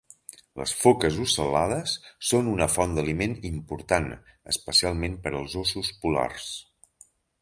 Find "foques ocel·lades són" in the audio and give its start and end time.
0.83-2.49